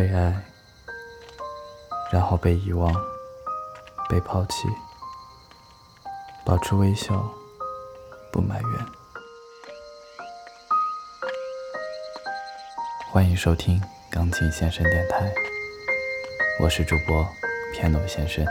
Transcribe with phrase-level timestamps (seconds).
[0.00, 0.34] 被爱，
[2.10, 2.90] 然后被遗忘，
[4.08, 4.66] 被抛弃，
[6.42, 7.22] 保持微笑，
[8.32, 8.86] 不埋怨。
[13.12, 13.78] 欢迎收听
[14.10, 15.30] 钢琴先生电台，
[16.62, 17.28] 我是主播
[17.74, 18.42] 片奴先生。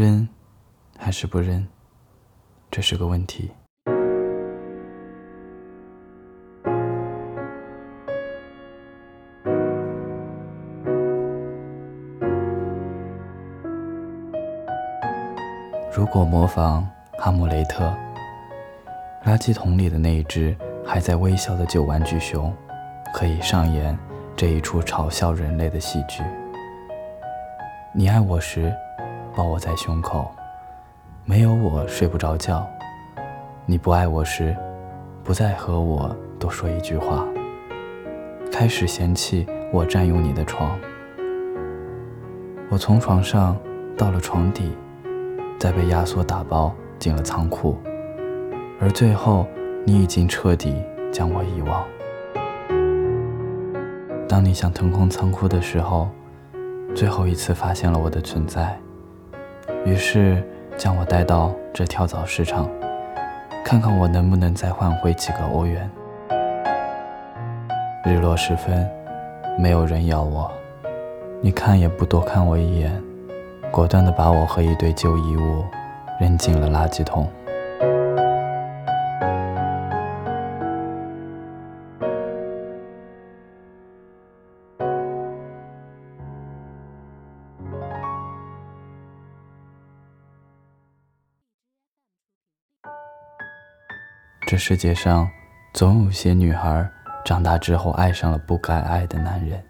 [0.00, 0.26] 扔
[0.96, 1.68] 还是不扔，
[2.70, 3.50] 这是个问题。
[15.94, 17.94] 如果模仿哈姆雷特，
[19.26, 22.50] 垃圾桶里的那一只还在微笑的旧玩具熊，
[23.12, 23.98] 可以上演
[24.34, 26.22] 这一出嘲笑人类的戏剧。
[27.92, 28.72] 你爱我时。
[29.34, 30.30] 抱我在胸口，
[31.24, 32.66] 没有我睡不着觉。
[33.66, 34.56] 你不爱我时，
[35.22, 37.24] 不再和我多说一句话。
[38.50, 40.78] 开始嫌弃我占用你的床。
[42.68, 43.56] 我从床上
[43.96, 44.72] 到了床底，
[45.58, 47.76] 再被压缩打包进了仓库，
[48.80, 49.46] 而最后
[49.86, 51.84] 你已经彻底将我遗忘。
[54.28, 56.08] 当你想腾空仓库的时候，
[56.94, 58.78] 最后一次发现了我的存在。
[59.84, 60.42] 于是
[60.76, 62.68] 将我带到这跳蚤市场，
[63.64, 65.90] 看看我能不能再换回几个欧元。
[68.04, 68.88] 日落时分，
[69.58, 70.50] 没有人咬我，
[71.40, 72.92] 你看也不多看我一眼，
[73.70, 75.64] 果断地把我和一堆旧衣物
[76.20, 77.26] 扔进了垃圾桶。
[94.60, 95.26] 世界上，
[95.72, 96.86] 总有些女孩
[97.24, 99.64] 长大之后爱上了不该爱的男人，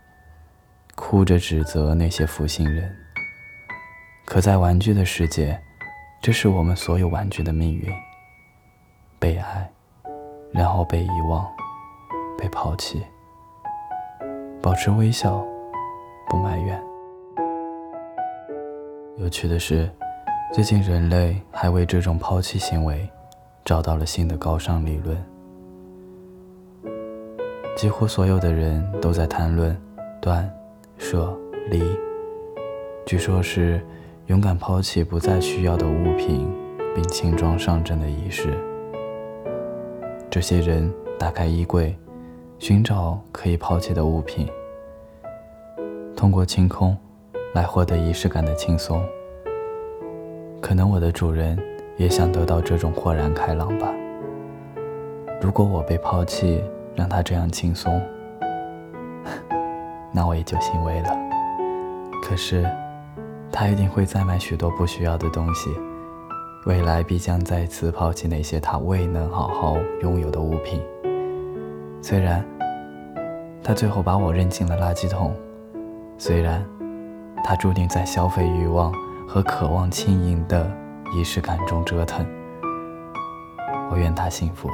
[0.97, 2.93] 哭着指责那些负心人。
[4.27, 5.59] 可在玩具的世界，
[6.21, 7.89] 这是我们所有玩具的命运：
[9.21, 9.71] 被爱，
[10.51, 11.49] 然后被遗忘，
[12.37, 13.01] 被抛弃。
[14.61, 15.47] 保持微笑，
[16.29, 16.83] 不埋怨。
[19.19, 19.89] 有趣的是，
[20.53, 23.09] 最近人类还为这种抛弃行为。
[23.71, 25.17] 找到了新的高尚理论，
[27.77, 29.81] 几乎所有的人都在谈论
[30.21, 30.53] 断、
[30.99, 31.33] 舍、
[31.71, 31.81] 离，
[33.07, 33.81] 据说是
[34.27, 36.53] 勇敢抛弃不再需要的物品，
[36.97, 38.59] 并轻装上阵的仪式。
[40.29, 41.97] 这些人打开衣柜，
[42.59, 44.49] 寻找可以抛弃的物品，
[46.17, 46.99] 通过清空
[47.55, 49.01] 来获得仪式感的轻松。
[50.61, 51.57] 可能我的主人。
[52.01, 53.87] 也想得到这种豁然开朗吧。
[55.39, 58.01] 如果我被抛弃，让他这样轻松，
[60.11, 61.11] 那我也就欣慰了。
[62.23, 62.67] 可是，
[63.53, 65.69] 他一定会再买许多不需要的东西，
[66.65, 70.81] 未来必将再次抛弃那些他未能好好拥有的物品。
[72.01, 72.43] 虽然，
[73.63, 75.33] 他最后把我扔进了垃圾桶；
[76.17, 76.65] 虽然，
[77.45, 78.91] 他注定在消费欲望
[79.29, 80.67] 和渴望轻盈的。
[81.13, 82.25] 仪式感中折腾，
[83.91, 84.71] 我愿他幸福。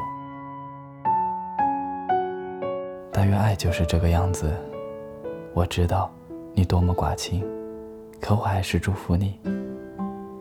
[3.10, 4.52] 但愿爱就是这个样子。
[5.54, 6.12] 我知道
[6.52, 7.42] 你多么寡情，
[8.20, 9.40] 可我还是祝福你。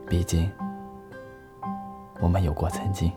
[0.09, 0.51] 毕竟，
[2.19, 3.09] 我们有过曾经。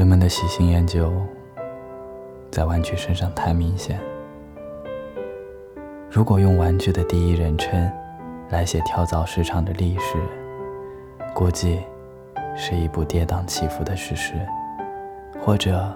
[0.00, 1.12] 人们的喜新厌旧，
[2.50, 4.00] 在玩具身上太明显。
[6.10, 7.78] 如果用玩具的第一人称
[8.48, 10.16] 来写跳蚤市场的历史，
[11.34, 11.80] 估计
[12.56, 14.36] 是一部跌宕起伏的史诗，
[15.38, 15.94] 或者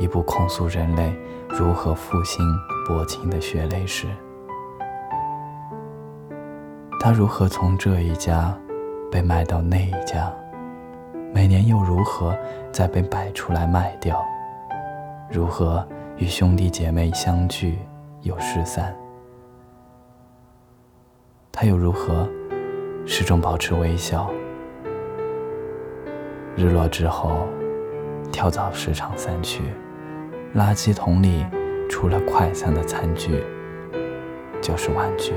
[0.00, 1.14] 一部控诉人类
[1.50, 2.42] 如何复兴
[2.88, 4.06] 薄情的血泪史。
[6.98, 8.58] 他如何从这一家
[9.10, 10.32] 被卖到那一家？
[11.34, 12.36] 每年又如何
[12.70, 14.22] 再被摆出来卖掉？
[15.30, 15.86] 如何
[16.18, 17.78] 与兄弟姐妹相聚
[18.20, 18.94] 又失散？
[21.50, 22.28] 他又如何
[23.06, 24.30] 始终保持微笑？
[26.54, 27.46] 日落之后，
[28.30, 29.62] 跳蚤市场散去，
[30.54, 31.46] 垃圾桶里
[31.88, 33.42] 除了快餐的餐具，
[34.60, 35.32] 就是玩具。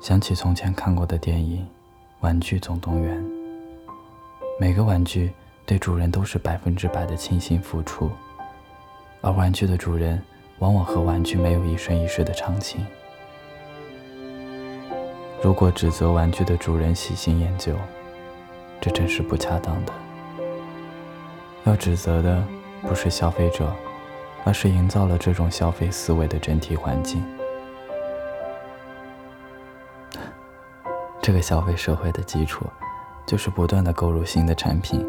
[0.00, 1.58] 想起从前看过的电影
[2.20, 3.18] 《玩具总动员》，
[4.60, 5.32] 每个玩具
[5.64, 8.10] 对主人都是百分之百的倾心付出，
[9.20, 10.22] 而玩具的主人
[10.58, 12.84] 往往和玩具没有一生一世的长情。
[15.42, 17.74] 如果指责玩具的主人喜新厌旧，
[18.80, 19.92] 这真是不恰当的。
[21.64, 22.44] 要指责的
[22.82, 23.74] 不是消费者，
[24.44, 27.24] 而是营造了这种消费思维的整体环境。
[31.26, 32.64] 这个消费社会的基础，
[33.26, 35.04] 就是不断的购入新的产品，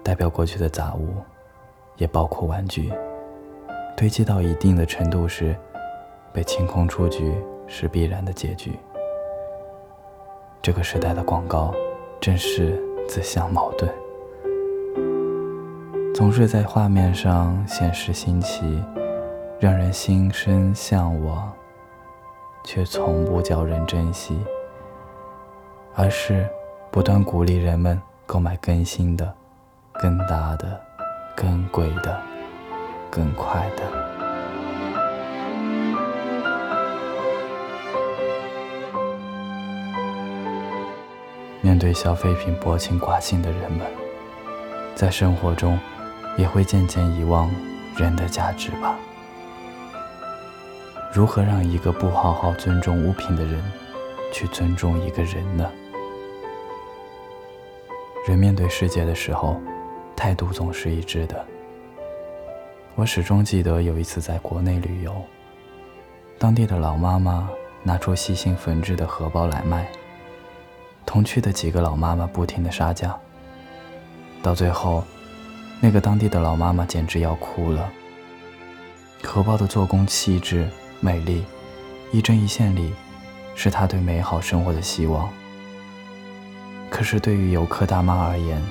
[0.00, 1.16] 代表过去的杂物，
[1.96, 2.92] 也包括玩具，
[3.96, 5.56] 堆积到一定的程度时，
[6.32, 7.34] 被清空出局
[7.66, 8.78] 是必然的结局。
[10.62, 11.74] 这个时代的广告，
[12.20, 13.92] 正是自相矛盾，
[16.14, 18.80] 总是在画面上显示新奇，
[19.58, 21.52] 让人心生向往，
[22.62, 24.38] 却从不叫人珍惜。
[25.96, 26.48] 而是
[26.90, 29.32] 不断鼓励人们购买更新的、
[29.92, 30.80] 更大的、
[31.36, 32.20] 更贵的、
[33.10, 33.82] 更快的。
[41.60, 43.86] 面对消费品薄情寡性的人们，
[44.94, 45.78] 在生活中
[46.36, 47.50] 也会渐渐遗忘
[47.96, 48.96] 人的价值吧？
[51.12, 53.62] 如何让一个不好好尊重物品的人
[54.32, 55.70] 去尊重一个人呢？
[58.26, 59.60] 人面对世界的时候，
[60.16, 61.44] 态度总是一致的。
[62.94, 65.14] 我始终记得有一次在国内旅游，
[66.38, 67.50] 当地的老妈妈
[67.82, 69.86] 拿出细心缝制的荷包来卖，
[71.04, 73.14] 同去的几个老妈妈不停的杀价，
[74.42, 75.04] 到最后，
[75.78, 77.92] 那个当地的老妈妈简直要哭了。
[79.22, 80.66] 荷包的做工细致
[80.98, 81.44] 美丽，
[82.10, 82.94] 一针一线里，
[83.54, 85.30] 是她对美好生活的希望。
[86.94, 88.62] 可是对于游客大妈而言，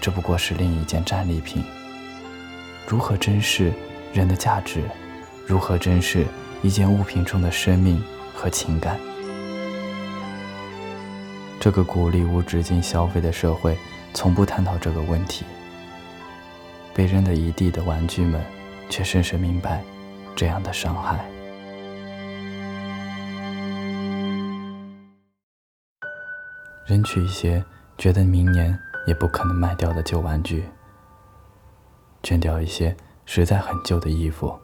[0.00, 1.62] 这不过是另一件战利品。
[2.88, 3.70] 如何珍视
[4.14, 4.82] 人的价值？
[5.46, 6.24] 如何珍视
[6.62, 8.02] 一件物品中的生命
[8.34, 8.98] 和情感？
[11.60, 13.76] 这个鼓励无止境消费的社会，
[14.14, 15.44] 从不探讨这个问题。
[16.94, 18.42] 被扔得一地的玩具们，
[18.88, 19.84] 却深深明白
[20.34, 21.29] 这样的伤害。
[26.90, 27.64] 扔去一些
[27.96, 30.68] 觉得明年也不可能卖掉的旧玩具，
[32.20, 34.58] 捐掉一些实在很旧的衣服，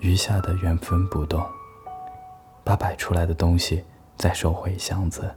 [0.00, 1.42] 余下的原封不动，
[2.62, 3.82] 把摆出来的东西
[4.18, 5.34] 再收回箱子，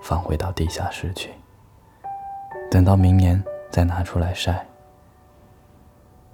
[0.00, 1.32] 放回到地下室去，
[2.70, 4.64] 等到明年再拿出来晒。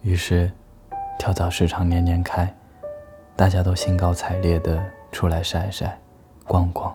[0.03, 0.53] 于是，
[1.19, 2.55] 跳蚤市场年年开，
[3.35, 5.99] 大家都兴高采烈地出来晒晒、
[6.45, 6.95] 逛逛。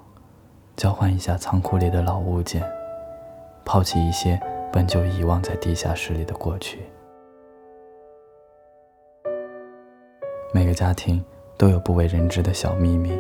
[0.78, 2.64] 交换一下仓库里的老物件，
[3.66, 4.40] 抛弃一些
[4.72, 6.78] 本就遗忘在地下室里的过去。
[10.54, 11.24] 每个家庭
[11.58, 13.20] 都有不为人知的小秘密，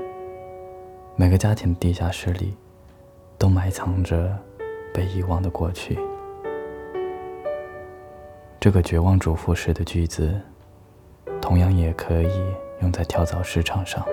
[1.15, 2.55] 每个家庭的地下室里
[3.39, 4.37] 都埋藏着
[4.93, 5.97] 被遗忘的过去。
[8.59, 10.39] 这个绝望主妇式的句子，
[11.41, 14.05] 同样也可以用在跳蚤市场上。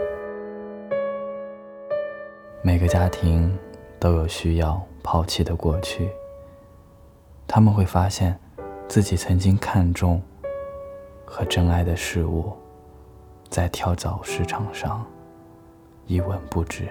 [2.67, 3.55] 每个家庭
[4.01, 6.11] 都有需要抛弃的过去，
[7.47, 8.41] 他们会发现
[8.89, 10.23] 自己曾经看重
[11.27, 12.55] 和珍爱的事物，
[13.51, 15.05] 在跳蚤市场上
[16.07, 16.89] 一文不值。